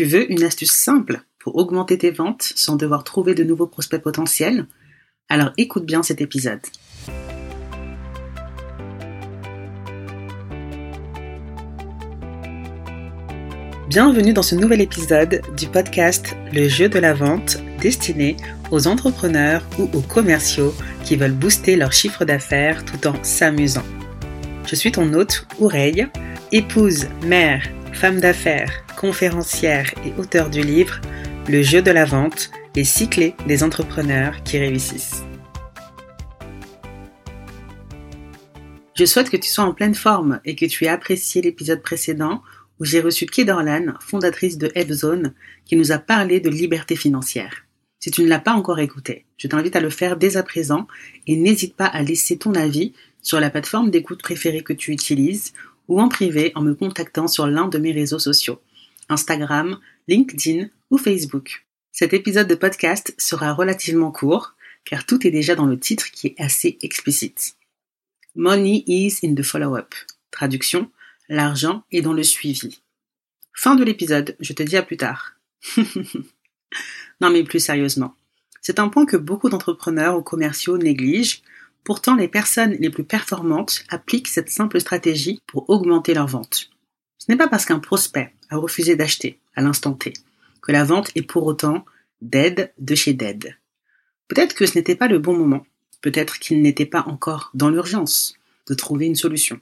[0.00, 4.00] Tu veux une astuce simple pour augmenter tes ventes sans devoir trouver de nouveaux prospects
[4.00, 4.66] potentiels?
[5.28, 6.62] Alors écoute bien cet épisode.
[13.90, 18.38] Bienvenue dans ce nouvel épisode du podcast Le jeu de la vente destiné
[18.70, 20.72] aux entrepreneurs ou aux commerciaux
[21.04, 23.84] qui veulent booster leur chiffre d'affaires tout en s'amusant.
[24.66, 26.08] Je suis ton hôte, Oureille,
[26.52, 31.00] épouse, mère, femme d'affaires, conférencière et auteur du livre
[31.48, 35.22] Le jeu de la vente, les cyclés des entrepreneurs qui réussissent.
[38.94, 42.42] Je souhaite que tu sois en pleine forme et que tu aies apprécié l'épisode précédent
[42.78, 45.34] où j'ai reçu Kay Dorlan, fondatrice de F-Zone,
[45.64, 47.64] qui nous a parlé de liberté financière.
[47.98, 50.86] Si tu ne l'as pas encore écouté, je t'invite à le faire dès à présent
[51.26, 55.52] et n'hésite pas à laisser ton avis sur la plateforme d'écoute préférée que tu utilises
[55.90, 58.62] ou en privé en me contactant sur l'un de mes réseaux sociaux,
[59.08, 61.66] Instagram, LinkedIn ou Facebook.
[61.90, 66.28] Cet épisode de podcast sera relativement court car tout est déjà dans le titre qui
[66.28, 67.56] est assez explicite.
[68.36, 69.92] Money is in the follow-up.
[70.30, 70.90] Traduction,
[71.28, 72.80] l'argent est dans le suivi.
[73.52, 75.34] Fin de l'épisode, je te dis à plus tard.
[77.20, 78.14] non mais plus sérieusement.
[78.60, 81.42] C'est un point que beaucoup d'entrepreneurs ou commerciaux négligent.
[81.84, 86.70] Pourtant, les personnes les plus performantes appliquent cette simple stratégie pour augmenter leurs ventes.
[87.18, 90.12] Ce n'est pas parce qu'un prospect a refusé d'acheter à l'instant T
[90.62, 91.84] que la vente est pour autant
[92.20, 93.56] dead de chez dead.
[94.28, 95.66] Peut-être que ce n'était pas le bon moment.
[96.02, 98.34] Peut-être qu'il n'était pas encore dans l'urgence
[98.68, 99.60] de trouver une solution.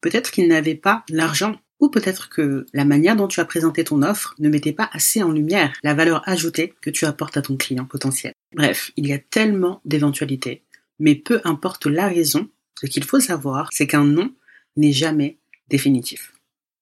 [0.00, 4.02] Peut-être qu'il n'avait pas l'argent ou peut-être que la manière dont tu as présenté ton
[4.02, 7.56] offre ne mettait pas assez en lumière la valeur ajoutée que tu apportes à ton
[7.56, 8.32] client potentiel.
[8.54, 10.62] Bref, il y a tellement d'éventualités,
[10.98, 12.48] mais peu importe la raison,
[12.80, 14.34] ce qu'il faut savoir, c'est qu'un non
[14.76, 16.32] n'est jamais définitif.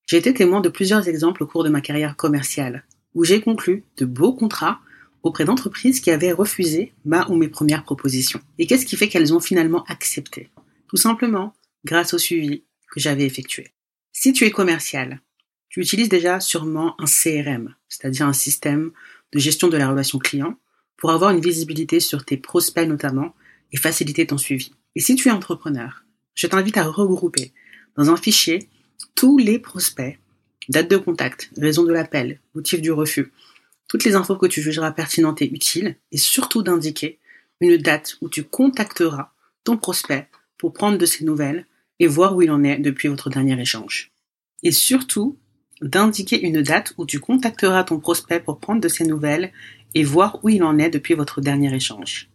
[0.07, 3.85] J'ai été témoin de plusieurs exemples au cours de ma carrière commerciale, où j'ai conclu
[3.97, 4.81] de beaux contrats
[5.23, 8.41] auprès d'entreprises qui avaient refusé ma ou mes premières propositions.
[8.59, 10.51] Et qu'est-ce qui fait qu'elles ont finalement accepté?
[10.89, 13.73] Tout simplement grâce au suivi, que j'avais effectué.
[14.13, 15.21] Si tu es commercial,
[15.69, 18.93] tu utilises déjà sûrement un CRM, c'est-à-dire un système
[19.33, 20.59] de gestion de la relation client,
[20.99, 23.35] pour avoir une visibilité sur tes prospects notamment
[23.73, 24.73] et faciliter ton suivi.
[24.95, 27.53] Et si tu es entrepreneur, je t'invite à regrouper
[27.97, 28.69] dans un fichier
[29.15, 30.19] tous les prospects,
[30.69, 33.33] date de contact, raison de l'appel, motif du refus,
[33.89, 37.19] toutes les infos que tu jugeras pertinentes et utiles, et surtout d'indiquer
[37.61, 39.33] une date où tu contacteras
[39.65, 40.29] ton prospect
[40.59, 41.67] pour prendre de ses nouvelles
[41.99, 44.13] et voir où il en est depuis votre dernier échange.
[44.63, 45.39] Et surtout,
[45.83, 49.53] d'indiquer une date où tu contacteras ton prospect pour prendre de ses nouvelles
[49.95, 52.32] et voir où il en est depuis votre dernier échange.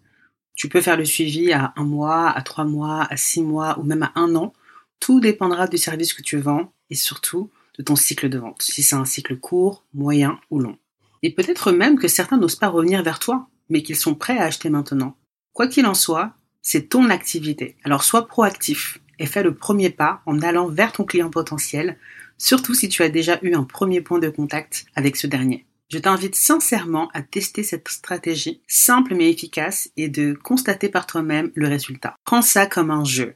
[0.58, 3.84] Tu peux faire le suivi à un mois, à trois mois, à six mois ou
[3.84, 4.54] même à un an.
[5.00, 8.82] Tout dépendra du service que tu vends et surtout de ton cycle de vente, si
[8.82, 10.80] c'est un cycle court, moyen ou long.
[11.22, 14.46] Et peut-être même que certains n'osent pas revenir vers toi, mais qu'ils sont prêts à
[14.46, 15.16] acheter maintenant.
[15.54, 17.76] Quoi qu'il en soit, c'est ton activité.
[17.84, 22.00] Alors sois proactif et fais le premier pas en allant vers ton client potentiel,
[22.40, 25.67] surtout si tu as déjà eu un premier point de contact avec ce dernier.
[25.90, 31.52] Je t'invite sincèrement à tester cette stratégie simple mais efficace et de constater par toi-même
[31.56, 32.16] le résultat.
[32.26, 33.36] Prends ça comme un jeu.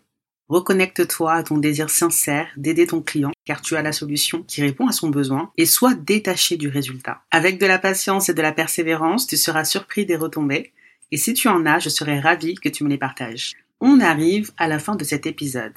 [0.50, 4.88] Reconnecte-toi à ton désir sincère d'aider ton client car tu as la solution qui répond
[4.88, 7.22] à son besoin et sois détaché du résultat.
[7.32, 10.74] Avec de la patience et de la persévérance, tu seras surpris des retombées
[11.12, 13.54] et si tu en as, je serai ravi que tu me les partages.
[13.80, 15.72] On arrive à la fin de cet épisode.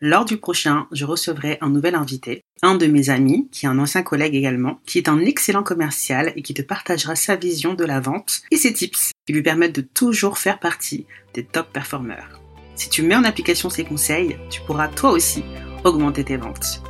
[0.00, 3.80] Lors du prochain, je recevrai un nouvel invité, un de mes amis, qui est un
[3.80, 7.84] ancien collègue également, qui est un excellent commercial et qui te partagera sa vision de
[7.84, 12.40] la vente et ses tips qui lui permettent de toujours faire partie des top performeurs.
[12.76, 15.42] Si tu mets en application ces conseils, tu pourras toi aussi
[15.82, 16.80] augmenter tes ventes.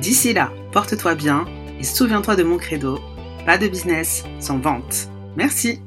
[0.00, 1.44] D'ici là, porte-toi bien
[1.78, 2.98] et souviens-toi de mon credo,
[3.46, 5.08] pas de business sans vente.
[5.36, 5.78] Merci